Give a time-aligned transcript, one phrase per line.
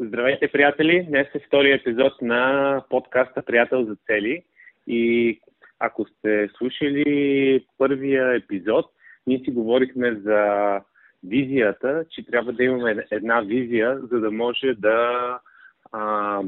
[0.00, 1.06] Здравейте, приятели!
[1.08, 4.42] Днес е втория епизод на подкаста Приятел за цели.
[4.86, 5.40] И
[5.78, 8.86] ако сте слушали първия епизод,
[9.26, 10.80] ние си говорихме за
[11.24, 15.38] визията, че трябва да имаме една визия, за да може да
[15.92, 16.42] а,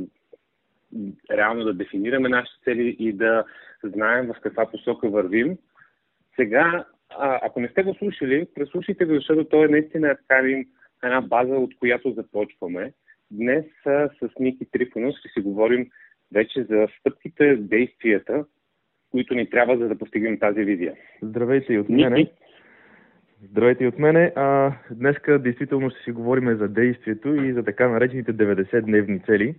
[1.30, 3.44] реално да дефинираме нашите цели и да
[3.82, 5.58] знаем в каква посока вървим.
[6.36, 10.48] Сега, а, ако не сте го слушали, преслушайте го, защото той е наистина така
[11.02, 12.92] една база, от която започваме.
[13.30, 13.64] Днес
[14.20, 15.90] с Ники Трифонов ще си говорим
[16.34, 18.44] вече за стъпките, действията,
[19.10, 20.94] които ни трябва за да постигнем тази визия.
[21.22, 22.16] Здравейте и от мене.
[22.16, 22.32] Ники.
[23.50, 24.32] Здравейте и от мене.
[24.36, 29.54] А, днеска действително ще си говорим за действието и за така наречените 90-дневни цели.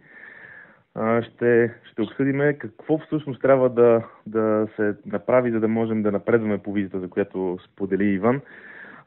[0.96, 6.12] А, ще, ще обсъдим какво всъщност трябва да, да се направи, за да можем да
[6.12, 8.42] напредваме по визията, за която сподели Иван.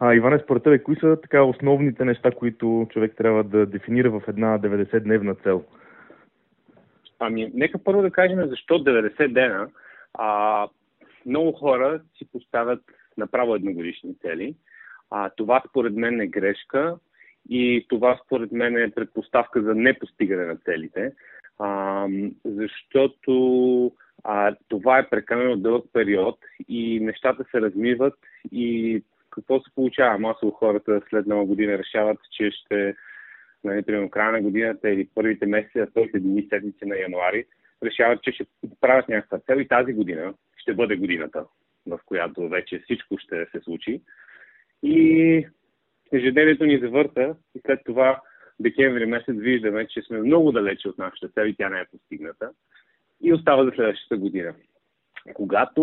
[0.02, 4.22] А, Иване, според тебе, кои са така основните неща, които човек трябва да дефинира в
[4.28, 5.64] една 90-дневна цел?
[7.18, 9.68] Ами, нека първо да кажем защо 90 дена.
[10.14, 10.68] А,
[11.26, 12.80] много хора си поставят
[13.16, 14.54] направо едногодишни цели.
[15.10, 16.96] А, това според мен е грешка
[17.48, 21.12] и това според мен е предпоставка за непостигане на целите,
[21.58, 22.06] а,
[22.44, 23.92] защото
[24.24, 28.14] а, това е прекалено дълъг период и нещата се размиват
[28.52, 30.18] и какво се получава?
[30.18, 32.94] Масово хората след нова година решават, че ще,
[33.64, 37.44] нали, края на годината или първите месеци, първите дни, седмици на януари,
[37.82, 38.44] решават, че ще
[38.80, 41.44] правят някаква цел и тази година ще бъде годината,
[41.86, 44.02] в която вече всичко ще се случи.
[44.82, 45.46] И
[46.12, 48.20] ежедневието ни завърта и след това
[48.60, 52.50] декември месец виждаме, че сме много далече от нашата цел и тя не е постигната.
[53.22, 54.54] И остава за следващата година.
[55.34, 55.82] Когато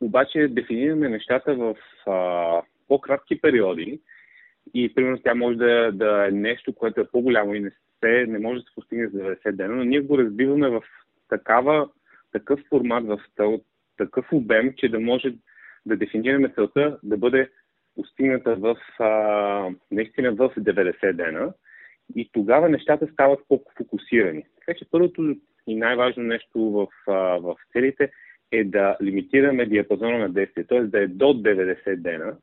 [0.00, 4.00] обаче дефинираме нещата в а, по-кратки периоди
[4.74, 7.70] и примерно тя може да, да е нещо, което е по-голямо и не,
[8.04, 10.82] се, не може да се постигне за 90 дена, но ние го разбиваме в
[11.28, 11.88] такава,
[12.32, 13.20] такъв формат, в
[13.96, 15.34] такъв обем, че да може
[15.86, 17.50] да дефинираме целта да бъде
[17.94, 21.52] постигната в, а, наистина в 90 дена
[22.16, 24.44] и тогава нещата стават по-фокусирани.
[24.58, 28.10] Така че първото и най-важно нещо в, а, в целите
[28.52, 30.80] е да лимитираме диапазона на действие, т.е.
[30.80, 32.36] да е до 90 дена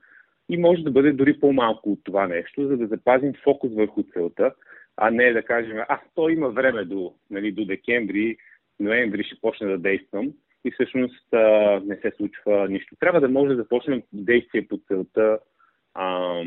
[0.53, 4.53] и може да бъде дори по-малко от това нещо, за да запазим фокус върху целта,
[4.97, 8.37] а не да кажем, а, то има време до, нали, до декември,
[8.79, 10.33] ноември ще почне да действам
[10.65, 12.95] и всъщност а, не се случва нищо.
[12.99, 15.39] Трябва да може да започнем действие по целта
[15.93, 16.39] а,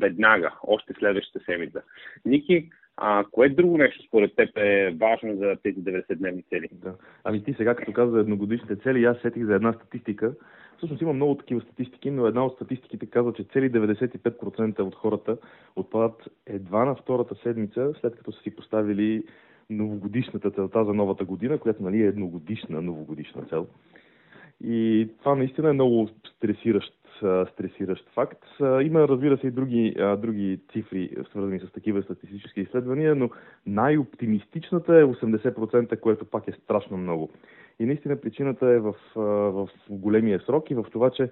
[0.00, 1.82] веднага, още следващата седмица.
[2.24, 6.68] Ники, а кое друго нещо според теб е важно за тези 90-дневни цели?
[6.72, 6.94] Да.
[7.24, 10.34] Ами ти сега, като каза едногодишните цели, аз сетих за една статистика.
[10.76, 15.36] Всъщност има много такива статистики, но една от статистиките казва, че цели 95% от хората
[15.76, 19.22] отпадат едва на втората седмица, след като са си поставили
[19.70, 23.66] новогодишната целта за новата година, която нали, е едногодишна новогодишна цел.
[24.64, 27.01] И това наистина е много стресиращ,
[27.52, 28.44] стресиращ факт.
[28.60, 33.30] Има, разбира се, и други, други цифри, свързани с такива статистически изследвания, но
[33.66, 37.30] най-оптимистичната е 80%, което пак е страшно много.
[37.80, 41.30] И наистина причината е в, в големия срок и в това, че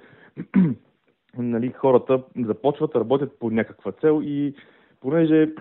[1.39, 4.55] нали, хората започват, работят по някаква цел и
[5.01, 5.53] понеже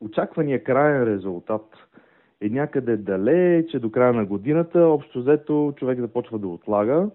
[0.00, 1.64] очаквания крайен резултат
[2.40, 7.10] е някъде далече до края на годината, общо взето човек започва да отлага,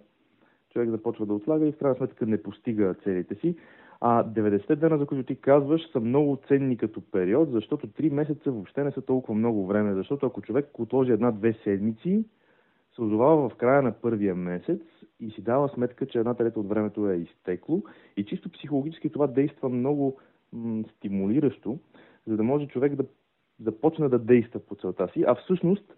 [0.73, 3.55] човек започва да отлага и в крайна сметка не постига целите си.
[4.01, 8.51] А 90 дена, за които ти казваш, са много ценни като период, защото 3 месеца
[8.51, 9.93] въобще не са толкова много време.
[9.93, 12.25] Защото ако човек отложи една-две седмици,
[12.95, 14.81] се озовава в края на първия месец
[15.19, 17.81] и си дава сметка, че една трета от времето е изтекло.
[18.17, 20.17] И чисто психологически това действа много
[20.53, 21.79] м- стимулиращо,
[22.27, 23.05] за да може човек да
[23.59, 25.23] започне да действа по целта си.
[25.27, 25.95] А всъщност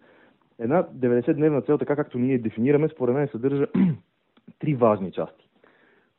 [0.58, 3.66] една 90-дневна цел, така както ние дефинираме, според мен съдържа
[4.58, 5.48] три важни части.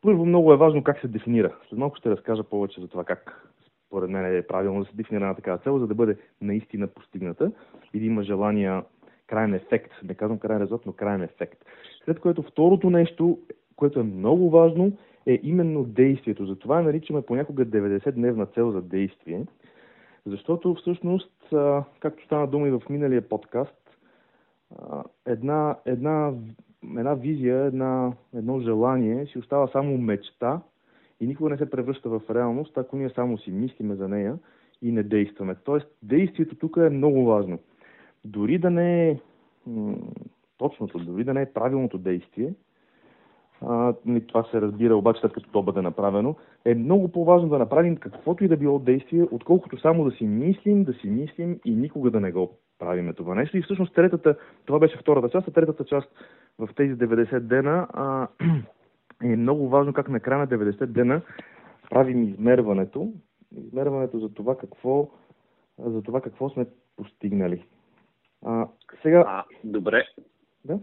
[0.01, 1.55] Първо, много е важно как се дефинира.
[1.69, 3.47] След малко ще разкажа повече за това как
[3.87, 7.51] според мен е правилно да се дефинира една такава цел, за да бъде наистина постигната
[7.93, 8.83] и да има желания
[9.27, 9.91] крайен ефект.
[10.03, 11.65] Не казвам крайен резултат, но крайен ефект.
[12.05, 13.39] След което второто нещо,
[13.75, 14.91] което е много важно,
[15.27, 16.45] е именно действието.
[16.45, 19.45] Затова наричаме понякога 90-дневна цел за действие,
[20.25, 21.53] защото всъщност,
[21.99, 23.97] както стана дума и в миналия подкаст,
[25.25, 26.33] една, една,
[26.83, 30.61] една визия, една, едно желание си остава само мечта
[31.19, 34.37] и никога не се превръща в реалност, ако ние само си мислиме за нея
[34.81, 35.55] и не действаме.
[35.63, 37.59] Тоест, действието тук е много важно.
[38.25, 39.19] Дори да не е
[40.57, 42.53] точното, дори да не е правилното действие,
[43.61, 46.35] а, нали, това се разбира обаче след като то бъде направено,
[46.65, 50.83] е много по-важно да направим каквото и да било действие, отколкото само да си мислим,
[50.83, 52.51] да си мислим и никога да не го
[52.81, 53.57] правиме това нещо.
[53.57, 54.35] И всъщност третата,
[54.65, 56.09] това беше втората част, а третата част
[56.59, 58.27] в тези 90 дена а,
[59.23, 61.21] е много важно как на края на 90 дена
[61.89, 63.13] правим измерването,
[63.57, 65.09] измерването за това какво,
[65.79, 66.65] за това какво сме
[66.97, 67.65] постигнали.
[68.45, 68.67] А,
[69.01, 69.23] сега...
[69.27, 70.07] А, добре.
[70.65, 70.79] Да?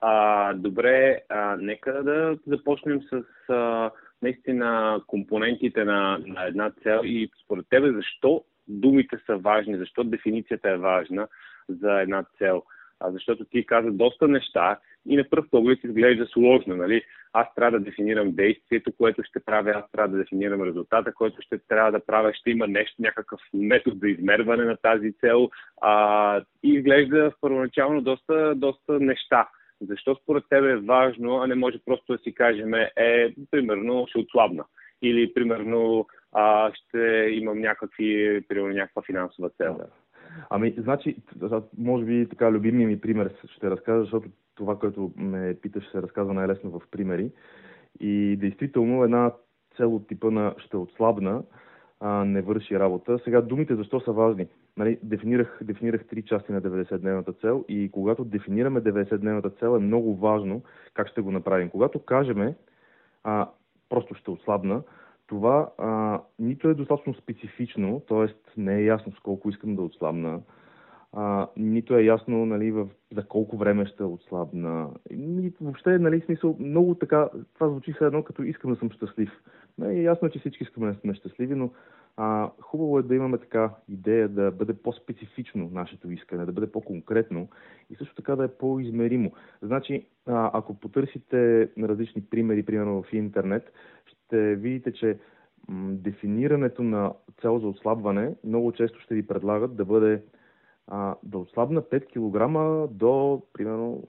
[0.00, 3.90] А, добре, а, нека да започнем с а,
[4.22, 10.70] наистина компонентите на, на една цел и според тебе защо думите са важни, защо дефиницията
[10.70, 11.28] е важна
[11.68, 12.62] за една цел.
[13.00, 14.78] А, защото ти каза доста неща
[15.08, 16.76] и на пръв поглед изглежда сложно.
[16.76, 17.02] Нали?
[17.32, 21.58] Аз трябва да дефинирам действието, което ще правя, аз трябва да дефинирам резултата, който ще
[21.58, 25.50] трябва да правя, ще има нещо, някакъв метод за измерване на тази цел.
[25.80, 29.48] А, и изглежда първоначално доста, доста неща.
[29.80, 34.18] Защо според тебе е важно, а не може просто да си кажем, е, примерно, ще
[34.18, 34.64] отслабна.
[35.02, 36.98] Или, примерно, а, ще
[37.30, 39.80] имам някакви, примерно, някаква финансова цел.
[40.50, 41.16] Ами, значи,
[41.78, 46.34] може би така любимия ми пример ще разкажа, защото това, което ме питаш, се разказва
[46.34, 47.30] най-лесно в примери.
[48.00, 49.32] И действително една
[49.76, 51.42] цел от типа на ще отслабна,
[52.00, 53.18] а, не върши работа.
[53.24, 54.46] Сега думите защо са важни?
[54.76, 60.16] Нали, дефинирах, дефинирах три части на 90-дневната цел и когато дефинираме 90-дневната цел е много
[60.16, 60.62] важно
[60.94, 61.70] как ще го направим.
[61.70, 62.54] Когато кажеме
[63.24, 63.48] а,
[63.88, 64.82] просто ще отслабна,
[65.30, 68.60] това а, нито е достатъчно специфично, т.е.
[68.60, 70.40] не е ясно с колко искам да отслабна,
[71.12, 74.90] а, нито е ясно нали, в, за колко време ще отслабна.
[75.10, 79.30] И, въобще, нали, смисъл, много така, това звучи все едно, като искам да съм щастлив.
[79.92, 81.70] Ясно е, че всички искаме да сме щастливи, но
[82.16, 87.48] а, хубаво е да имаме така идея да бъде по-специфично нашето искане, да бъде по-конкретно
[87.90, 89.32] и също така да е по-измеримо.
[89.62, 93.72] Значи, а, ако потърсите различни примери, примерно в интернет,
[94.30, 95.18] ще видите, че
[95.88, 100.22] дефинирането на цел за отслабване много често ще ви предлагат да бъде
[100.88, 104.04] а, да отслабна 5 кг до, примерно,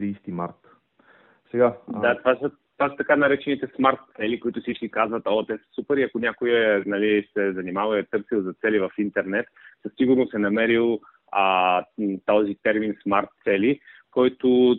[0.00, 0.54] 30 март.
[1.50, 1.76] Сега.
[1.88, 5.64] Да, това са, това са така наречените смарт цели, които всички казват, о, те са
[5.74, 9.46] супер и ако някой е, нали, се занимава и е търсил за цели в интернет,
[9.82, 11.00] със сигурност е намерил
[11.32, 11.84] а,
[12.26, 13.80] този термин смарт цели,
[14.16, 14.76] който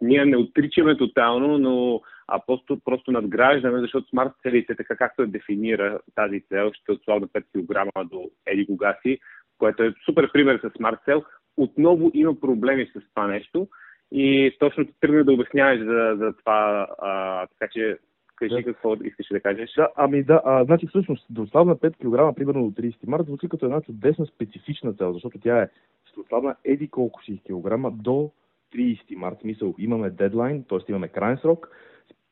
[0.00, 5.26] ние не отричаме тотално, но а просто, просто надграждаме, защото смарт целите, така както е
[5.26, 9.18] дефинира тази цел, ще отслабна 5 кг до еди кога си,
[9.58, 11.24] което е супер пример с Smart Cell,
[11.56, 13.68] отново има проблеми с това нещо
[14.12, 17.98] и точно ти тръгна да обясняваш за, за това, а, така че
[18.36, 18.64] кажи да.
[18.64, 19.70] какво искаш да кажеш.
[19.76, 23.48] Да, ами да, а, значи всъщност да ослабна 5 кг, примерно до 30 марта, звучи
[23.48, 25.68] като една чудесна специфична цел, защото тя е
[26.04, 28.30] ще ослабна еди колко си килограма до
[28.74, 29.40] 30 марта.
[29.44, 30.78] Мисъл, имаме дедлайн, т.е.
[30.88, 31.70] имаме крайен срок,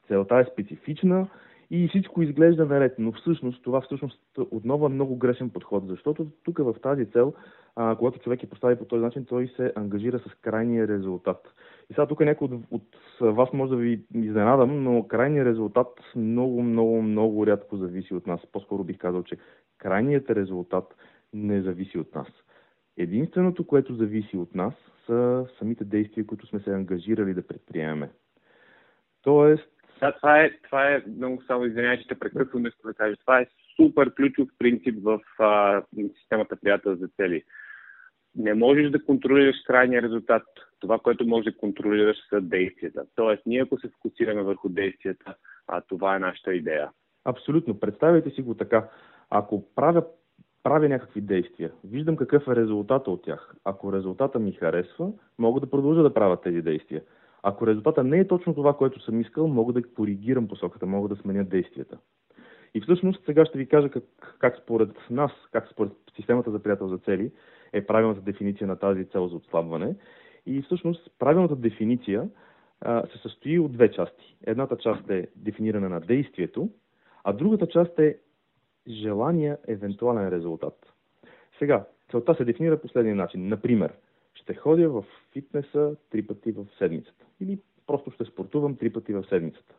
[0.08, 1.28] целта е специфична,
[1.70, 2.94] и всичко изглежда наред.
[2.98, 7.34] Но всъщност това всъщност отново е много грешен подход, защото тук в тази цел,
[7.76, 11.54] а, когато човек е постави по този начин, той се ангажира с крайния резултат.
[11.90, 12.86] И сега тук някой от, от
[13.20, 18.40] вас може да ви изненадам, но крайният резултат много, много, много рядко зависи от нас.
[18.52, 19.36] По-скоро бих казал, че
[19.78, 20.94] крайният резултат
[21.32, 22.28] не зависи от нас.
[22.96, 24.74] Единственото, което зависи от нас,
[25.06, 28.10] са самите действия, които сме се ангажирали да предприемем.
[29.22, 33.16] Тоест, да, това е, това е много само извинявай, че те прекъсвам нещо да кажа.
[33.16, 33.46] Това е
[33.76, 35.82] супер ключов принцип в а,
[36.20, 37.42] системата приятел за цели.
[38.34, 40.42] Не можеш да контролираш крайния резултат.
[40.80, 43.04] Това, което можеш да контролираш са действията.
[43.14, 45.34] Тоест, ние ако се фокусираме върху действията,
[45.68, 46.90] а това е нашата идея.
[47.24, 47.80] Абсолютно.
[47.80, 48.88] Представете си го така.
[49.30, 50.04] Ако правя,
[50.66, 53.54] правя някакви действия, виждам какъв е резултата от тях.
[53.64, 57.02] Ако резултата ми харесва, мога да продължа да правя тези действия.
[57.42, 61.16] Ако резултата не е точно това, което съм искал, мога да коригирам посоката, мога да
[61.16, 61.98] сменя действията.
[62.74, 64.04] И всъщност сега ще ви кажа как,
[64.38, 67.32] как според нас, как според системата за приятел за цели
[67.72, 69.96] е правилната дефиниция на тази цел за отслабване.
[70.46, 72.28] И всъщност правилната дефиниция
[72.80, 74.36] а, се състои от две части.
[74.46, 76.70] Едната част е дефиниране на действието,
[77.24, 78.18] а другата част е
[78.88, 80.92] желания евентуален резултат.
[81.58, 83.48] Сега, целта се дефинира последния начин.
[83.48, 83.92] Например,
[84.34, 87.24] ще ходя в фитнеса три пъти в седмицата.
[87.40, 89.74] Или просто ще спортувам три пъти в седмицата.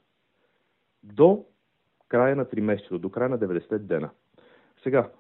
[1.04, 1.46] До
[2.08, 4.10] края на 3 месеца, до края на 90 дена.
[4.84, 5.12] Сега,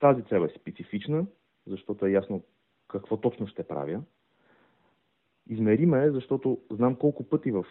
[0.00, 1.26] тази цел е специфична,
[1.66, 2.42] защото е ясно
[2.88, 4.02] какво точно ще правя.
[5.48, 7.66] Измерима е, защото знам колко пъти в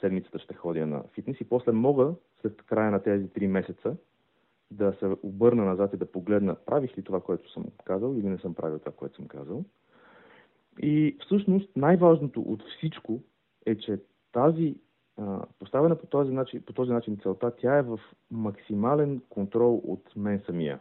[0.00, 3.96] седмицата ще ходя на фитнес и после мога, след края на тези 3 месеца,
[4.70, 8.38] да се обърна назад и да погледна, правих ли това, което съм казал или не
[8.38, 9.64] съм правил това, което съм казал.
[10.82, 13.20] И всъщност най-важното от всичко
[13.66, 13.98] е, че
[14.32, 14.74] тази
[15.58, 18.00] поставена по този, начин, по този начин целта, тя е в
[18.30, 20.80] максимален контрол от мен самия.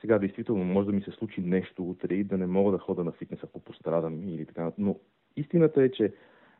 [0.00, 3.04] Сега, действително, може да ми се случи нещо утре и да не мога да хода
[3.04, 4.72] на фитнес, ако пострадам или така.
[4.78, 4.96] Но
[5.36, 6.14] истината е, че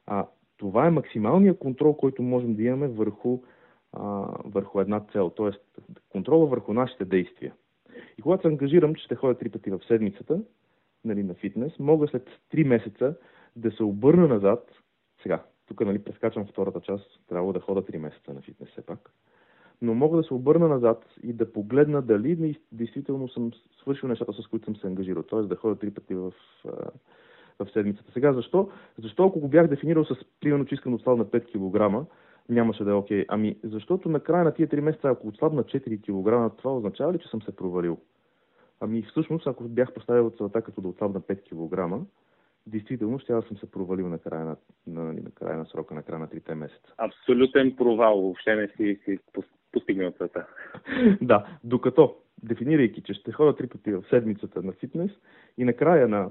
[0.06, 3.38] а, това е максималният контрол, който можем да имаме върху,
[4.44, 5.50] върху една цел, т.е.
[6.08, 7.54] контрола върху нашите действия.
[8.18, 10.40] И когато се ангажирам, че ще ходя три пъти в седмицата
[11.04, 13.14] нали, на фитнес, мога след три месеца
[13.56, 14.70] да се обърна назад.
[15.22, 19.10] Сега, тук нали, прескачам втората част, трябва да хода три месеца на фитнес все пак.
[19.82, 24.46] Но мога да се обърна назад и да погледна дали действително съм свършил нещата, с
[24.46, 25.22] които съм се ангажирал.
[25.22, 25.42] Т.е.
[25.42, 26.32] да ходя три пъти в,
[27.58, 28.12] в седмицата.
[28.12, 28.70] Сега защо?
[29.02, 32.08] Защо ако го бях дефинирал с примерно, че искам да отслабна 5 кг,
[32.48, 33.22] нямаше да е окей.
[33.22, 33.24] Okay.
[33.28, 37.18] Ами, защото на края на тия 3 месеца, ако отслабна 4 кг, това означава ли,
[37.18, 37.98] че съм се провалил?
[38.80, 42.06] Ами всъщност, ако бях поставил целта като да отслабна 5 кг,
[42.66, 46.18] действително ще съм се провалил на края на, на, на, края на срока, на края
[46.18, 46.94] на 3 месеца.
[46.98, 49.18] Абсолютен провал, въобще не си, си
[49.72, 50.46] постигнал целта.
[51.22, 55.10] да, докато, дефинирайки, че ще ходя три пъти в седмицата на фитнес
[55.58, 56.30] и на края на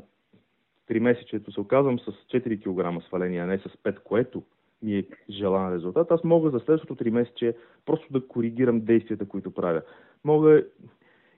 [0.90, 4.44] 3 месечето се оказвам с 4 кг сваление, а не с 5, което
[4.82, 7.56] ми е желан резултат, аз мога за следващото 3 месече
[7.86, 9.82] просто да коригирам действията, които правя.
[10.24, 10.66] Мога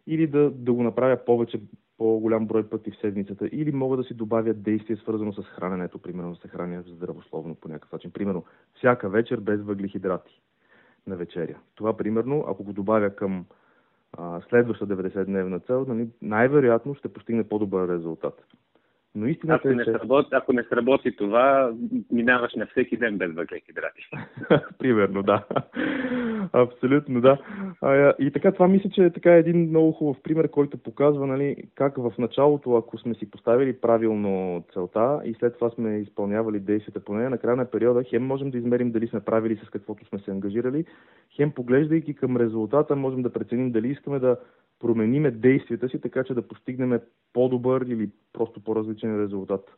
[0.08, 1.62] или да, да го направя повече,
[1.98, 6.34] по-голям брой пъти в седмицата, или мога да си добавя действие свързано с храненето, примерно
[6.34, 8.12] да се храня здравословно по някакъв начин.
[8.12, 8.44] Примерно,
[8.74, 10.42] всяка вечер без въглехидрати
[11.08, 11.58] на вечеря.
[11.76, 13.46] Това, примерно, ако го добавя към
[14.18, 18.46] а, следваща 90-дневна цел, нали, най-вероятно ще постигне по-добър резултат.
[19.16, 19.92] Но истината ако, е, не че...
[19.92, 21.74] сработи, ако не сработи това,
[22.12, 24.02] минаваш на всеки ден без въглехидрати.
[24.80, 25.46] Примерно, да.
[26.54, 27.38] Абсолютно, да.
[27.82, 31.56] А, и така, това мисля, че е така един много хубав пример, който показва нали,
[31.76, 37.00] как в началото, ако сме си поставили правилно целта и след това сме изпълнявали действията
[37.00, 40.06] по нея, на края на периода хем можем да измерим дали сме правили с каквото
[40.06, 40.86] сме се ангажирали,
[41.36, 44.38] хем поглеждайки към резултата, можем да преценим дали искаме да
[44.80, 47.00] промениме действията си, така че да постигнем
[47.34, 49.76] по-добър или просто по-различен резултат.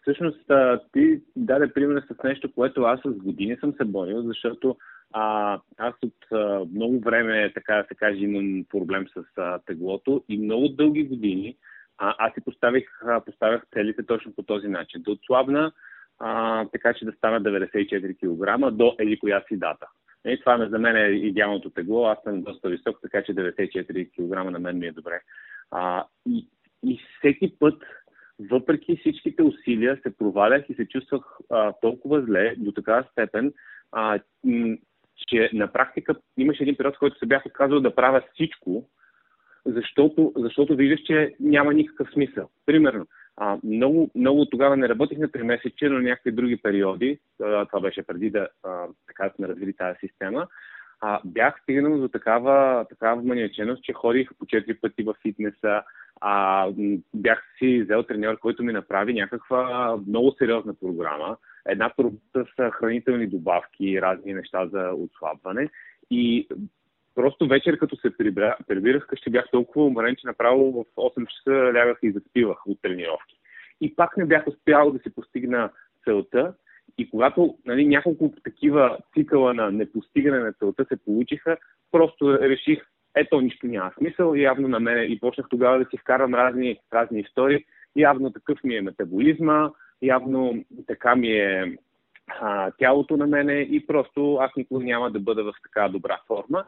[0.00, 0.50] Всъщност,
[0.92, 4.76] ти даде пример с нещо, което аз с години съм се борил, защото
[5.12, 10.24] а, аз от а, много време, така да се каже, имам проблем с а, теглото
[10.28, 11.56] и много дълги години
[12.00, 15.02] а, аз си поставих, а, поставях целите точно по този начин.
[15.02, 15.72] Да отслабна,
[16.18, 19.86] а, така че да стана 94 кг до еди коя си дата.
[20.26, 22.06] И това за мен е идеалното тегло.
[22.06, 25.20] Аз съм доста висок, така че 94 кг на мен ми е добре.
[25.70, 26.48] А, и,
[26.82, 27.82] и всеки път,
[28.50, 33.52] въпреки всичките усилия, се провалях и се чувствах а, толкова зле, до такава степен,
[33.92, 34.18] а,
[35.28, 38.88] че на практика имаше един период, в който се бях отказал да правя всичко,
[39.66, 42.48] защото, защото виждаш, че няма никакъв смисъл.
[42.66, 43.06] Примерно,
[43.42, 48.02] а, много, много тогава не работих на 3 месече, но някакви други периоди, това беше
[48.02, 50.46] преди да, а, така сме развили тази система,
[51.00, 55.82] а, бях стигнал до такава, такава маниаченост, че ходих по 4 пъти в фитнеса,
[56.20, 56.66] а,
[57.14, 61.36] бях си взел треньор, който ми направи някаква много сериозна програма.
[61.66, 61.92] Една
[62.34, 65.68] с хранителни добавки, разни неща за отслабване.
[66.10, 66.48] И
[67.14, 68.16] просто вечер, като се
[68.68, 73.36] прибирах къщи, бях толкова уморен, че направо в 8 часа лягах и заспивах от тренировки.
[73.80, 75.70] И пак не бях успял да си постигна
[76.04, 76.54] целта.
[76.98, 81.56] И когато нали, няколко такива цикъла на непостигане на целта се получиха,
[81.92, 82.82] просто реших,
[83.14, 87.20] ето нищо няма смисъл, явно на мен и почнах тогава да си вкарвам разни, разни
[87.20, 87.64] истории.
[87.96, 89.70] Явно такъв ми е метаболизма,
[90.02, 91.78] явно така ми е
[92.40, 96.64] а, тялото на мене и просто аз никога няма да бъда в така добра форма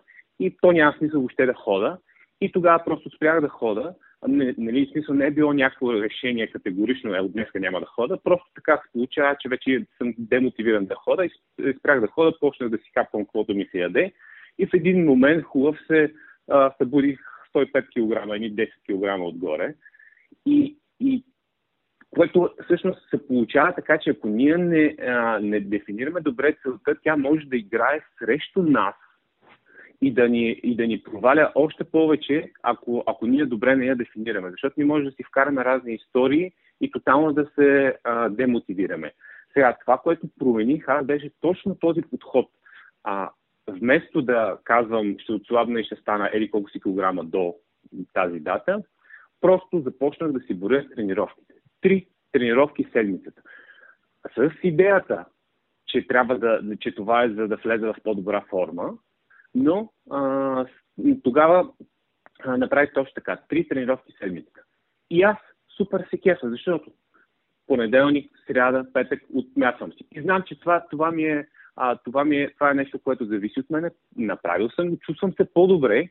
[0.47, 1.99] и то няма смисъл въобще да хода.
[2.41, 3.95] И тогава просто спрях да хода.
[4.29, 8.19] Нали, смисъл не е било някакво решение категорично, е, от днеска няма да хода.
[8.25, 11.31] Просто така се получава, че вече съм демотивиран да хода и
[11.79, 14.13] спрях да хода, почнах да си капвам каквото ми се яде.
[14.59, 16.13] И в един момент хубав се
[16.51, 17.21] а, събудих
[17.55, 19.75] 105 кг, едни 10 кг отгоре.
[20.47, 21.25] И, и
[22.11, 27.17] което всъщност се получава така, че ако ние не, а, не дефинираме добре целта, тя
[27.17, 28.95] може да играе срещу нас
[30.03, 33.97] и да ни, и да ни проваля още повече, ако, ако ние добре не я
[33.97, 34.51] дефинираме.
[34.51, 39.13] Защото ние може да си вкараме разни истории и тотално да се а, демотивираме.
[39.53, 42.47] Сега, това, което промених, аз беше точно този подход.
[43.05, 43.31] А,
[43.69, 47.55] вместо да казвам, ще отслабна и ще стана ели колко си килограма до
[48.13, 48.83] тази дата,
[49.41, 51.55] просто започнах да си боря с тренировките.
[51.81, 53.43] Три тренировки седмицата.
[54.37, 55.25] С идеята,
[55.87, 58.93] че, трябва да, че това е за да влезе в по-добра форма,
[59.55, 60.67] но а,
[61.23, 61.71] тогава
[62.45, 63.39] а, направих точно така.
[63.49, 64.61] Три тренировки седмицата.
[65.11, 65.37] И аз
[65.77, 66.91] супер се кефа, защото
[67.67, 70.05] понеделник, сряда, петък отмятвам си.
[70.13, 73.25] И знам, че това, това ми е а, това, ми е, това е нещо, което
[73.25, 73.91] зависи от мене.
[74.17, 76.09] Направил съм, чувствам се по-добре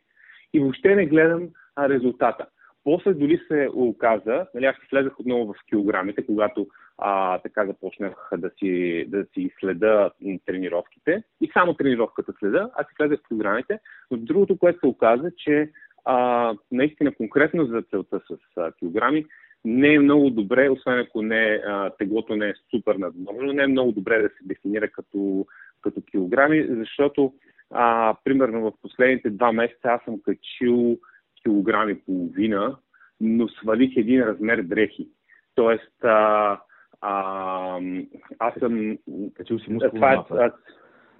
[0.53, 2.45] и въобще не гледам а, резултата.
[2.83, 6.67] После дори се оказа, нали, аз влезах отново в килограмите, когато
[7.03, 10.12] а, така започнах да си, да си следа
[10.46, 13.79] тренировките и само тренировката следа, аз си в килограмите,
[14.12, 15.72] но другото, което се оказа, че
[16.05, 19.25] а, наистина конкретно за целта с а, килограми,
[19.65, 23.67] не е много добре, освен ако не, а, теглото не е супер надморно, не е
[23.67, 25.46] много добре да се дефинира като,
[25.81, 27.34] като килограми, защото
[27.72, 30.98] а, примерно в последните два месеца аз съм качил
[31.43, 32.77] килограми половина,
[33.22, 35.08] но свалих един размер дрехи.
[35.55, 36.60] Тоест, а,
[37.01, 37.79] а,
[38.39, 38.98] аз съм...
[39.34, 40.50] Качил си мускулна е,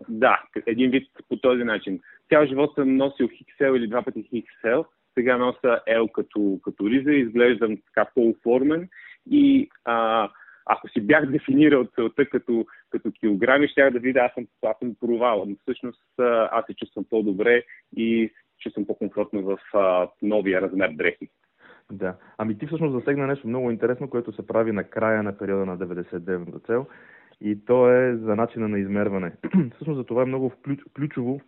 [0.10, 2.00] Да, един вид по този начин.
[2.30, 7.12] Цял живот съм носил XL или два пъти XL, сега нося L като, като риза,
[7.12, 8.90] изглеждам така по-оформен
[9.30, 10.30] и а,
[10.66, 14.96] ако си бях дефинирал целта като, като килограми, ще да видя, аз съм, аз съм
[15.00, 15.46] провал.
[15.48, 16.04] Но всъщност
[16.52, 17.64] аз се чувствам по-добре
[17.98, 21.30] и чувствам по-комфортно в а, новия размер дрехи.
[21.92, 22.16] Да.
[22.38, 25.78] Ами ти всъщност засегна нещо много интересно, което се прави на края на периода на
[25.78, 26.86] 99-та цел
[27.42, 29.32] и то е за начина на измерване.
[29.76, 30.52] всъщност за това е много
[30.96, 31.42] ключово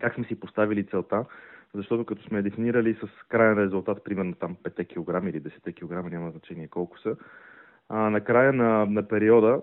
[0.00, 1.24] как сме си поставили целта,
[1.74, 6.30] защото като сме дефинирали с крайен резултат, примерно там 5 кг или 10 кг, няма
[6.30, 7.16] значение колко са,
[7.88, 9.62] а, на края на, на периода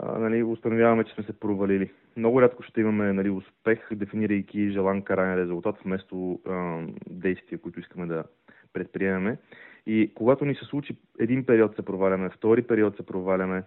[0.00, 1.92] а, нали, установяваме, че сме се провалили.
[2.16, 8.06] Много рядко ще имаме нали, успех, дефинирайки желан крайен резултат вместо а, действия, които искаме
[8.06, 8.24] да
[8.76, 9.38] предприемаме.
[9.86, 13.62] И когато ни се случи един период се проваляме, втори период се проваляме,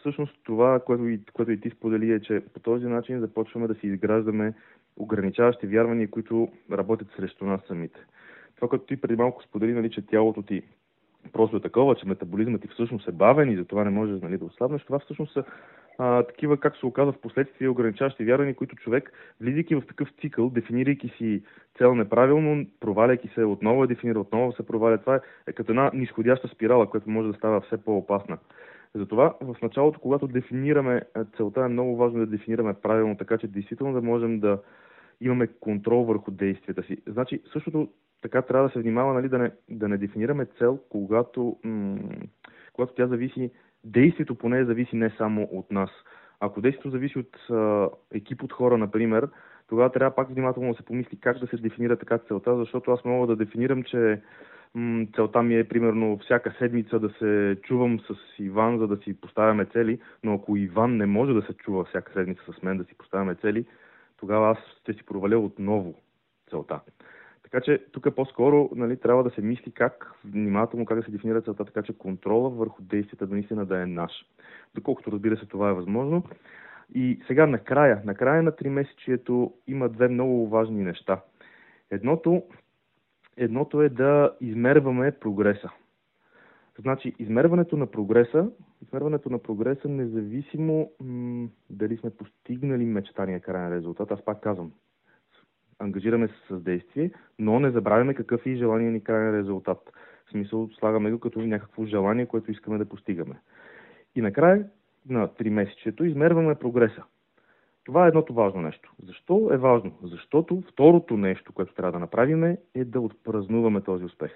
[0.00, 3.74] всъщност това, което и, което и ти сподели е, че по този начин започваме да
[3.74, 4.54] си изграждаме
[4.96, 8.00] ограничаващи вярвания, които работят срещу нас самите.
[8.56, 10.62] Това, което ти преди малко сподели, нали, че тялото ти
[11.32, 14.44] просто е такова, че метаболизмът ти всъщност е бавен и затова не можеш нали, да
[14.44, 15.44] ослабнеш, това всъщност са
[15.98, 20.50] а, такива, как се оказа в последствие, ограничаващи вярвания, които човек, влизайки в такъв цикъл,
[20.50, 21.42] дефинирайки си
[21.78, 24.98] цел неправилно, проваляйки се, отново дефинира, отново се проваля.
[24.98, 28.38] Това е като една нисходяща спирала, която може да става все по-опасна.
[28.94, 31.02] Затова в началото, когато дефинираме
[31.36, 34.58] целта, е много важно да дефинираме правилно, така че действително да можем да
[35.20, 36.96] имаме контрол върху действията си.
[37.06, 37.88] Значи, същото
[38.22, 41.98] така трябва да се внимава нали, да, не, да не дефинираме цел, когато, м-
[42.72, 43.50] когато тя зависи,
[43.84, 45.90] действието поне зависи не само от нас.
[46.40, 49.28] Ако действието зависи от а, екип от хора, например,
[49.68, 53.04] тогава трябва пак внимателно да се помисли как да се дефинира така целта, защото аз
[53.04, 54.20] мога да дефинирам, че
[54.74, 59.20] м- целта ми е примерно всяка седмица да се чувам с Иван, за да си
[59.20, 62.84] поставяме цели, но ако Иван не може да се чува всяка седмица с мен да
[62.84, 63.66] си поставяме цели,
[64.16, 65.94] тогава аз ще си проваля отново
[66.50, 66.80] целта.
[67.52, 71.42] Така че тук по-скоро нали, трябва да се мисли как, внимателно как да се дефинира
[71.42, 74.12] целта, така че контрола върху действията наистина да е наш.
[74.74, 76.22] Доколкото разбира се това е възможно.
[76.94, 81.20] И сега накрая, накрая на три месечието има две много важни неща.
[81.90, 82.42] Едното,
[83.36, 85.70] едното е да измерваме прогреса.
[86.78, 88.48] Значи, измерването на прогреса,
[88.82, 94.72] измерването на прогреса, независимо м- дали сме постигнали мечтания крайен резултат, аз пак казвам,
[95.78, 99.78] ангажираме се с действие, но не забравяме какъв е и желание ни крайен резултат.
[100.26, 103.34] В смисъл, слагаме го като някакво желание, което искаме да постигаме.
[104.14, 104.64] И накрая
[105.08, 107.02] на три месечето измерваме прогреса.
[107.84, 108.92] Това е едното важно нещо.
[109.06, 109.92] Защо е важно?
[110.02, 114.30] Защото второто нещо, което трябва да направим е да отпразнуваме този успех.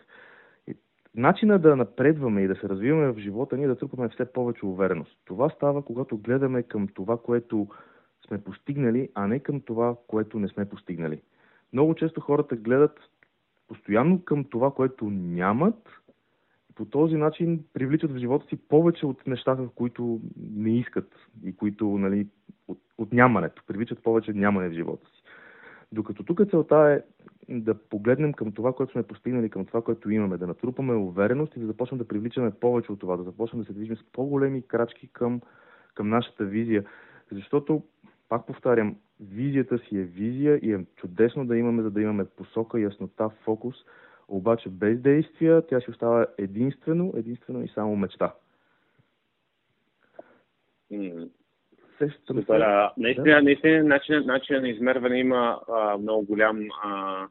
[1.14, 4.66] Начина да напредваме и да се развиваме в живота ни е да трупаме все повече
[4.66, 5.18] увереност.
[5.24, 7.68] Това става, когато гледаме към това, което
[8.26, 11.20] сме постигнали, а не към това, което не сме постигнали.
[11.72, 12.98] Много често хората гледат
[13.68, 15.88] постоянно към това, което нямат,
[16.70, 21.56] и по този начин привличат в живота си повече от нещата, които не искат и
[21.56, 22.26] които, нали,
[22.68, 25.22] от, от нямането, привличат повече нямане в живота си.
[25.92, 27.02] Докато тук целта е
[27.48, 31.60] да погледнем към това, което сме постигнали, към това, което имаме, да натрупаме увереност и
[31.60, 35.08] да започнем да привличаме повече от това, да започнем да се движим с по-големи крачки
[35.12, 35.40] към,
[35.94, 36.84] към нашата визия.
[37.32, 37.82] Защото,
[38.28, 42.80] пак повтарям, визията си е визия и е чудесно да имаме, за да имаме посока,
[42.80, 43.74] яснота, фокус,
[44.28, 48.34] обаче без действия тя си остава единствено, единствено и само мечта.
[50.92, 51.30] Mm.
[52.26, 52.60] Супер.
[52.60, 53.42] А, наистина, да?
[53.42, 57.26] наистина начин, начин на измерване има а, много голям а,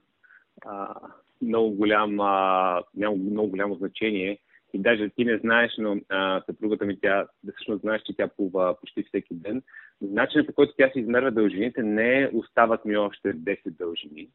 [0.65, 0.95] а,
[1.41, 4.39] много голям, а, много, много голямо значение.
[4.75, 8.75] И даже ти не знаеш, но а, съпругата ми, тя, всъщност знаеш, че тя плува
[8.79, 9.61] почти всеки ден.
[10.01, 14.29] Начинът по който тя се измерва дължините не е остават ми още 10 дължини,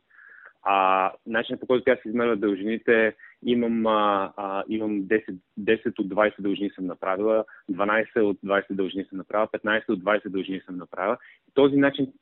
[0.63, 6.09] А начинът по който тя се измерва дължините, имам, а, а, имам 10, 10 от
[6.09, 10.77] 20 дължини съм направила, 12 от 20 дължини съм направила, 15 от 20 дължини съм
[10.77, 11.19] направила.
[11.55, 12.13] Този начин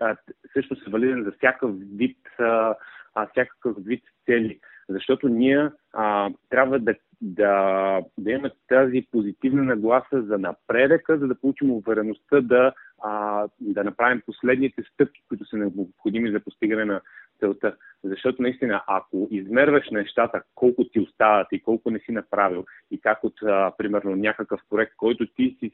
[0.00, 0.16] а,
[0.52, 2.74] също се валиден за всякакъв вид, а,
[3.14, 4.60] а, всякакъв вид цели.
[4.92, 11.40] Защото ние а, трябва да, да, да имаме тази позитивна нагласа за напредъка, за да
[11.40, 17.00] получим увереността да, а, да направим последните стъпки, които са необходими за постигане на
[17.40, 17.76] целта.
[18.04, 23.24] Защото наистина, ако измерваш нещата, колко ти остават и колко не си направил, и как
[23.24, 25.72] от, а, примерно, някакъв проект, който ти си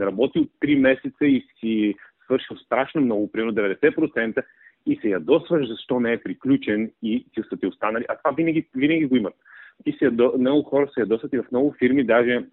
[0.00, 1.94] работил 3 месеца и си
[2.24, 4.42] свършил страшно много, примерно 90%,
[4.86, 8.04] и се ядосваш защо не е приключен и ти са ти останали.
[8.08, 9.34] А това винаги, винаги го имат.
[9.86, 10.34] И се ядо...
[10.38, 12.44] много хора се ядосват и в много фирми даже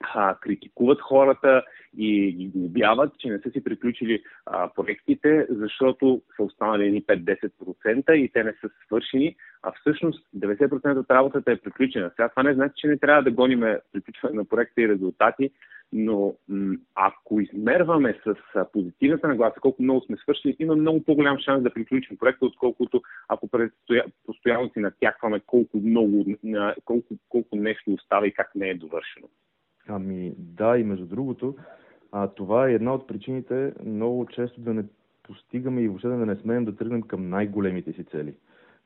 [0.00, 1.62] а, критикуват хората
[1.96, 8.12] и ги глобяват, че не са си приключили а, проектите, защото са останали едни 5-10%
[8.12, 12.10] и те не са свършени, а всъщност 90% от работата е приключена.
[12.10, 15.50] Сега това не значи, че не трябва да гониме приключване на проекта и резултати,
[15.92, 16.34] но
[17.58, 18.34] измерваме с
[18.72, 23.48] позитивната нагласа колко много сме свършили, има много по-голям шанс да приключим проекта, отколкото ако
[23.48, 24.04] предстоя...
[24.26, 26.24] постоянно си натякваме колко много,
[26.84, 29.28] колко, колко нещо остава и как не е довършено.
[29.88, 31.56] Ами да, и между другото,
[32.12, 34.84] а, това е една от причините много често да не
[35.22, 38.34] постигаме и въобще да не смеем да тръгнем към най-големите си цели.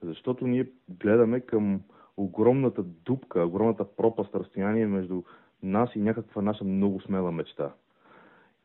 [0.02, 1.80] Защото ние гледаме към
[2.16, 5.22] огромната дупка, огромната пропаст, разстояние между
[5.62, 7.72] нас и някаква наша много смела мечта.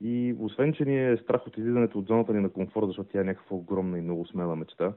[0.02, 3.22] И освен, че ни е страх от излизането от зоната ни на комфорт, защото тя
[3.22, 4.94] е някаква огромна и много смела мечта,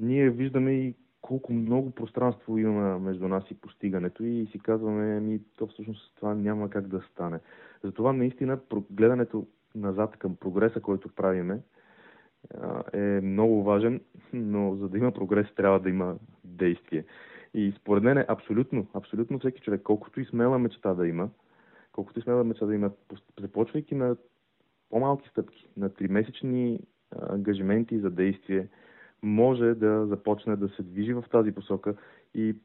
[0.00, 5.40] ние виждаме и колко много пространство има между нас и постигането и си казваме, ми,
[5.56, 7.40] то всъщност това няма как да стане.
[7.84, 8.58] Затова наистина
[8.90, 11.60] гледането назад към прогреса, който правиме,
[12.92, 14.00] е много важен,
[14.32, 17.04] но за да има прогрес трябва да има действие.
[17.54, 21.28] И според мен е абсолютно, абсолютно всеки човек, колкото и смела мечта да има,
[21.94, 22.90] колкото и смела мечта да има,
[23.40, 24.16] започвайки на
[24.90, 26.80] по-малки стъпки, на тримесечни
[27.28, 28.68] ангажименти за действие,
[29.22, 31.94] може да започне да се движи в тази посока
[32.34, 32.56] и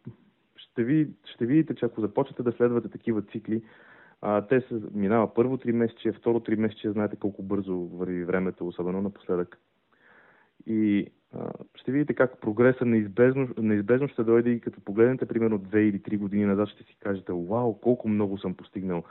[0.56, 3.64] ще, ви, ще видите, че ако започнете да следвате такива цикли,
[4.22, 8.68] а, те се минава първо три месече, второ три месече, знаете колко бързо върви времето,
[8.68, 9.60] особено напоследък.
[10.66, 15.82] И а, ще видите как прогреса неизбежно, неизбежно ще дойде и като погледнете примерно две
[15.82, 19.04] или три години назад, ще си кажете, вау, колко много съм постигнал.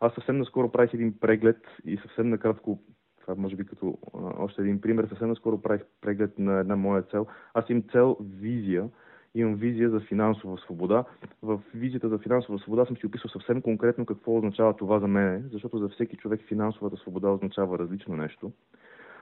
[0.00, 2.78] Аз съвсем наскоро правих един преглед и съвсем накратко
[3.26, 5.06] това може би като а, още един пример.
[5.08, 7.26] Съвсем наскоро правих преглед на една моя цел.
[7.54, 8.88] Аз имам цел визия.
[9.34, 11.04] Имам визия за финансова свобода.
[11.42, 15.48] В визията за финансова свобода съм си описал съвсем конкретно какво означава това за мен,
[15.52, 18.52] защото за всеки човек финансовата свобода означава различно нещо.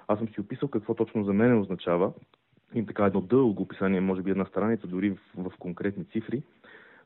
[0.09, 2.13] Аз съм си описал какво точно за мен означава.
[2.75, 6.43] И така едно дълго описание, може би една страница, дори в, в конкретни цифри.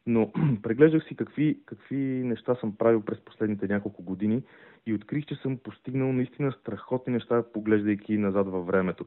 [0.07, 0.33] Но
[0.63, 4.43] преглеждах си какви, какви неща съм правил през последните няколко години
[4.87, 9.05] и открих, че съм постигнал наистина страхотни неща, поглеждайки назад във времето.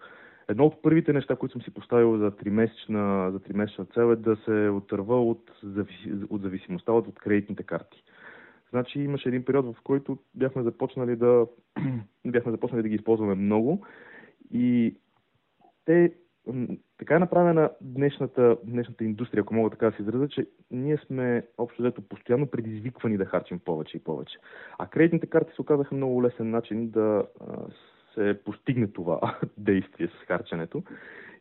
[0.48, 4.36] Едно от първите неща, които съм си поставил за тримесечна, за тримесечна цел е да
[4.36, 5.52] се отърва от,
[6.30, 8.04] от зависимостта от кредитните карти.
[8.72, 11.48] Значи имаше един период, в който бяхме започнали да,
[12.26, 13.86] бяхме започнали да ги използваме много
[14.52, 14.96] и
[15.86, 16.14] те
[16.98, 21.48] така е направена днешната, днешната индустрия, ако мога така да се изразя, че ние сме
[21.58, 24.38] общо взето постоянно предизвиквани да харчим повече и повече.
[24.78, 27.26] А кредитните карти се оказаха много лесен начин да
[28.14, 30.84] се постигне това действие с харченето.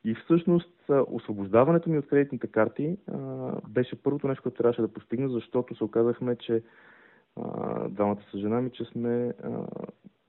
[0.05, 2.97] И всъщност освобождаването ми от кредитните карти
[3.69, 6.62] беше първото нещо, което трябваше да постигна, защото се оказахме, че
[7.37, 9.66] а, двамата с жена ми, че сме а,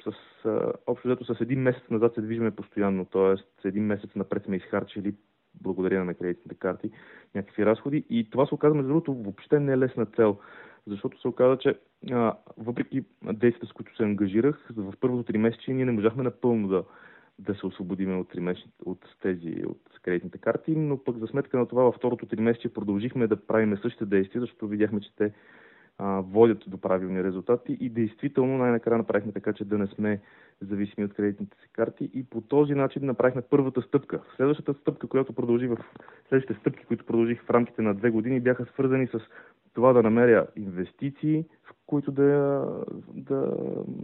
[0.04, 3.68] с, а, общо взето с един месец назад се движиме постоянно, т.е.
[3.68, 5.16] един месец напред сме изхарчили
[5.62, 6.92] благодарение на кредитните карти
[7.36, 8.06] някакви разходи.
[8.10, 10.38] И това се оказа, между другото, въобще не е лесна цел,
[10.88, 11.80] защото се оказа, че
[12.12, 16.68] а, въпреки действията, с които се ангажирах, в първото три месече ние не можахме напълно
[16.68, 16.84] да,
[17.40, 18.34] да се освободиме от,
[18.86, 22.74] от тези, от кредитните карти, но пък за сметка на това във второто три месече
[22.74, 25.34] продължихме да правим същите действия, защото видяхме, че те
[26.02, 30.22] а, водят до правилни резултати и действително най-накрая направихме така, че да не сме
[30.62, 34.22] зависими от кредитните си карти и по този начин направихме първата стъпка.
[34.36, 35.78] Следващата стъпка, която продължи в
[36.30, 39.20] следващите стъпки, които продължих в рамките на две години, бяха свързани с
[39.74, 42.66] това да намеря инвестиции, в които да,
[43.14, 43.54] да,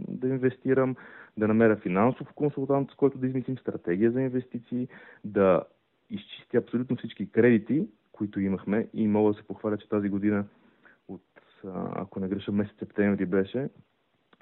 [0.08, 0.96] да инвестирам,
[1.36, 4.88] да намеря финансов консултант, с който да измислим стратегия за инвестиции,
[5.24, 5.62] да
[6.10, 10.44] изчистя абсолютно всички кредити, които имахме и мога да се похваля, че тази година
[11.94, 13.68] ако не греша, месец септември беше,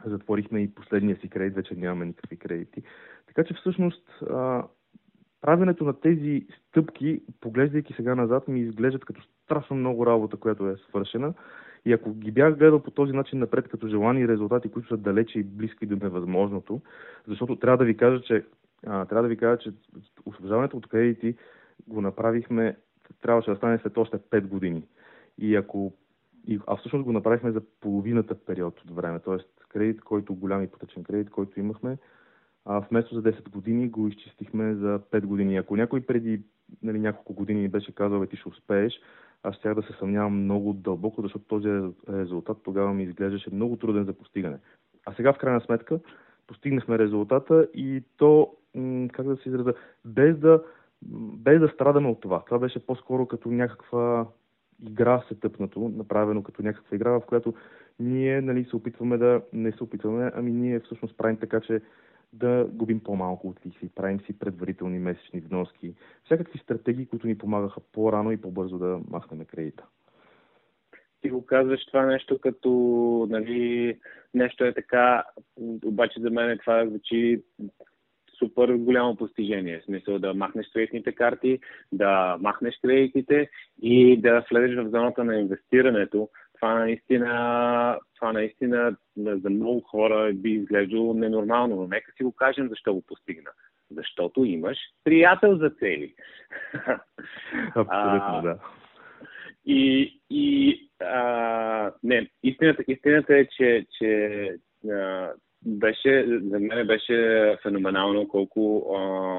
[0.05, 2.83] затворихме и последния си кредит, вече нямаме никакви кредити.
[3.27, 4.23] Така че всъщност
[5.41, 10.77] правенето на тези стъпки, поглеждайки сега назад, ми изглеждат като страшно много работа, която е
[10.89, 11.35] свършена.
[11.85, 15.39] И ако ги бях гледал по този начин напред, като желани резултати, които са далече
[15.39, 16.81] и близки до невъзможното,
[17.29, 18.45] защото трябва да ви кажа, че,
[18.87, 19.73] а, трябва да ви кажа, че
[20.27, 21.35] освобождаването от кредити
[21.89, 22.77] го направихме,
[23.23, 24.83] трябваше да стане след още 5 години.
[25.39, 25.93] И ако
[26.47, 29.37] и, а всъщност го направихме за половината период от време, т.е.
[29.69, 31.99] кредит, който голям ипотечен кредит, който имахме,
[32.65, 35.57] а вместо за 10 години го изчистихме за 5 години.
[35.57, 36.43] Ако някой преди
[36.83, 39.01] нали, няколко години беше казал, ти ще успееш,
[39.43, 41.69] аз щях да се съмнявам много дълбоко, защото този
[42.09, 44.59] резултат тогава ми изглеждаше много труден за постигане.
[45.07, 46.01] А сега, в крайна сметка,
[46.47, 48.53] постигнахме резултата и то,
[49.13, 50.63] как да се израза, без да,
[51.39, 52.45] без да страдаме от това.
[52.45, 54.27] Това беше по-скоро като някаква
[54.83, 57.55] игра сетъпнато, направено като някаква игра, в която
[58.01, 61.81] ние нали, се опитваме да не се опитваме, ами ние всъщност правим така, че
[62.33, 67.81] да губим по-малко от лихви, правим си предварителни месечни вноски, всякакви стратегии, които ни помагаха
[67.93, 69.85] по-рано и по-бързо да махнем кредита.
[71.21, 72.71] Ти го казваш това нещо като
[73.31, 73.99] нали,
[74.35, 75.25] нещо е така,
[75.85, 77.43] обаче за мен това звучи
[78.39, 79.81] супер голямо постижение.
[79.81, 81.59] В смисъл да махнеш кредитните карти,
[81.93, 83.51] да махнеш кредитите
[83.83, 86.29] и да влезеш в зоната на инвестирането.
[86.55, 92.69] Това наистина, това наистина за много хора би изглеждало ненормално, но нека си го кажем
[92.69, 93.51] защо го постигна.
[93.91, 96.15] Защото имаш приятел за цели.
[97.75, 98.59] Абсолютно, да.
[99.67, 104.51] И, и а, не, истината, истината е, че, че
[104.91, 105.31] а,
[105.63, 109.39] беше, за мен беше феноменално колко а,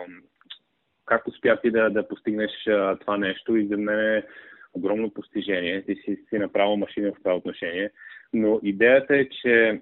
[1.06, 4.23] как успя ти да, да постигнеш а, това нещо и за мен е
[4.73, 5.86] огромно постижение.
[5.86, 7.91] Ти си, си направил машина в това отношение.
[8.34, 9.82] Но идеята е, че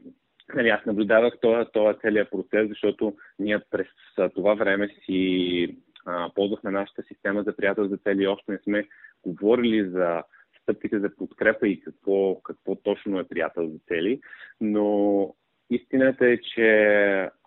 [0.53, 3.87] нали, аз наблюдавах този, този целият процес, защото ние през
[4.35, 8.27] това време си а, ползвахме нашата система за приятел за цели.
[8.27, 8.87] Още не сме
[9.25, 10.23] говорили за
[10.61, 14.19] стъпките за подкрепа и какво, какво точно е приятел за цели.
[14.61, 15.35] Но
[15.69, 16.69] истината е, че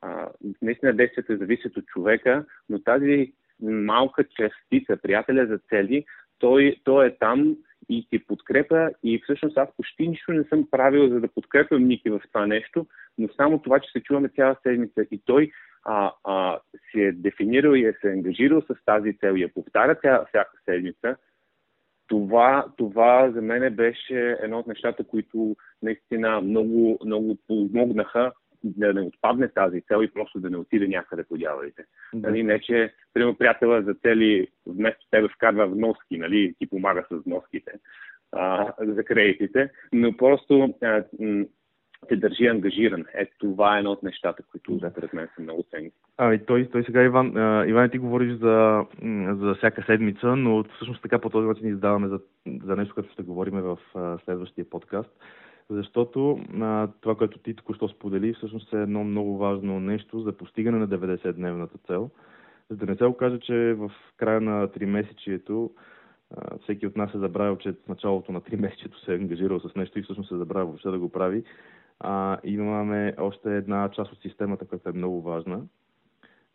[0.02, 0.28] а,
[0.62, 6.04] наистина действията зависят от човека, но тази малка частица, приятеля за цели,
[6.38, 7.56] той, той е там
[7.88, 12.10] и ти подкрепя и всъщност аз почти нищо не съм правил, за да подкрепям Ники
[12.10, 12.86] в това нещо,
[13.18, 15.06] но само това, че се чуваме цяла седмица.
[15.10, 15.50] И той
[15.84, 16.58] а, а,
[16.90, 20.52] си е дефинирал и е се ангажирал с тази цел и я повтаря ця, всяка
[20.64, 21.16] седмица,
[22.08, 28.32] това, това за мен беше едно от нещата, които наистина много, много помогнаха
[28.64, 31.84] да не отпадне тази цел и просто да не отиде някъде по дяволите.
[32.14, 32.30] Да.
[32.30, 37.24] Нали, не, че, примерно, приятела за цели вместо тебе вкарва вноски, нали, ти помага с
[37.26, 37.72] вноските
[38.32, 41.04] а, за кредитите, но просто а,
[42.08, 43.04] те държи ангажиран.
[43.14, 44.92] Ето това е едно от нещата, които да.
[44.92, 45.90] пред мен са много ценни.
[46.18, 47.26] Ами той, той сега, Иван,
[47.68, 48.84] Иван, ти говориш за,
[49.30, 52.20] за всяка седмица, но всъщност така по този начин издаваме за,
[52.64, 53.78] за нещо, което ще говорим в
[54.24, 55.10] следващия подкаст.
[55.70, 60.78] Защото а, това, което ти току-що сподели, всъщност е едно много важно нещо за постигане
[60.78, 62.10] на 90-дневната цел.
[62.70, 65.70] За да не се окаже, че в края на 3 месечието
[66.62, 69.74] всеки от нас е забравил, че в началото на 3 месечето се е ангажирал с
[69.74, 71.44] нещо и всъщност се е забравил въобще да го прави
[72.00, 75.62] а, имаме още една част от системата, която е много важна.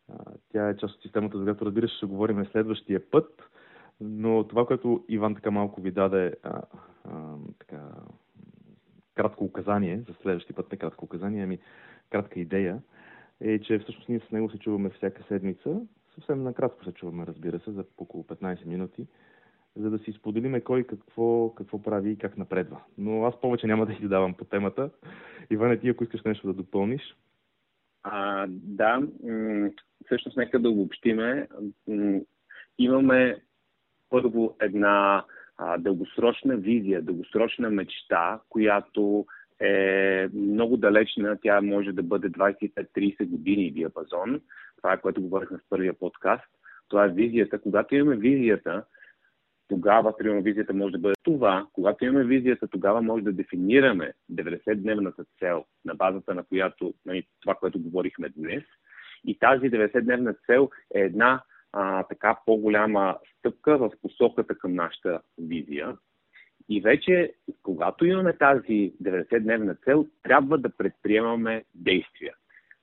[0.10, 0.16] А,
[0.52, 3.42] тя е част от системата, за която разбира се ще говорим следващия път,
[4.02, 6.62] но това, което Иван така малко ви даде а,
[7.04, 7.90] а, така,
[9.16, 11.60] кратко указание, за следващия път не кратко указание, ами
[12.10, 12.82] кратка идея,
[13.42, 15.82] е, че всъщност ние с него се чуваме всяка седмица.
[16.16, 19.08] Съвсем накратко се чуваме, разбира се, за около 15 минути
[19.76, 22.82] за да си споделиме кой какво, какво прави и как напредва.
[22.98, 24.90] Но аз повече няма да ти давам по темата.
[25.50, 27.16] Иване, ти ако искаш нещо да допълниш.
[28.04, 29.02] А, да,
[30.06, 31.48] всъщност нека да обобщиме.
[32.78, 33.38] Имаме
[34.10, 35.26] първо една
[35.58, 39.26] а, дългосрочна визия, дългосрочна мечта, която
[39.60, 41.38] е много далечна.
[41.42, 44.42] Тя може да бъде 25-30 години диапазон.
[44.78, 46.48] Това е което говорихме в първия подкаст.
[46.88, 47.60] Това е визията.
[47.60, 48.84] Когато имаме визията,
[49.74, 51.68] тогава, примерно, визията може да бъде това.
[51.74, 57.56] Когато имаме визията, тогава може да дефинираме 90-дневната цел, на базата на която, нали, това,
[57.56, 58.64] което говорихме днес.
[59.26, 65.98] И тази 90-дневна цел е една а, така по-голяма стъпка в посоката към нашата визия.
[66.70, 67.34] И вече,
[67.64, 72.34] когато имаме тази 90-дневна цел, трябва да предприемаме действия.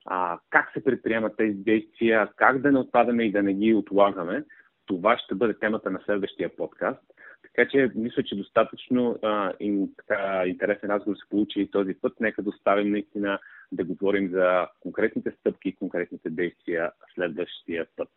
[0.05, 4.43] А, как се предприемат тези действия, как да не отпадаме и да не ги отлагаме,
[4.91, 7.01] това ще бъде темата на следващия подкаст.
[7.43, 12.13] Така че мисля, че достатъчно а, им, така, интересен разговор се получи и този път.
[12.19, 13.39] Нека да оставим наистина
[13.71, 18.09] да говорим за конкретните стъпки и конкретните действия следващия път.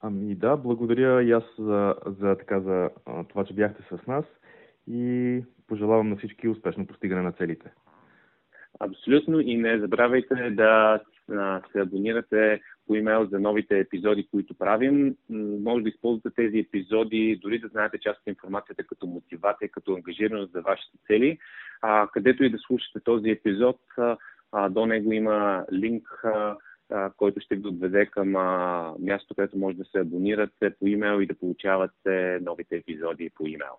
[0.00, 2.90] Ами да, благодаря и аз за, за, така, за
[3.28, 4.24] това, че бяхте с нас
[4.90, 7.72] и пожелавам на всички успешно постигане на целите.
[8.80, 11.00] Абсолютно и не забравяйте да
[11.72, 15.16] се абонирате по имейл за новите епизоди, които правим.
[15.60, 20.52] Може да използвате тези епизоди, дори да знаете част от информацията като мотивация, като ангажираност
[20.52, 21.38] за вашите цели.
[21.82, 23.80] А, където и да слушате този епизод,
[24.52, 26.56] а, до него има линк, а,
[27.16, 31.26] който ще ви отведе към а, място, където може да се абонирате по имейл и
[31.26, 33.78] да получавате новите епизоди по имейл.